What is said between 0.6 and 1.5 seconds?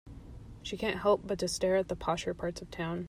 She can't help but to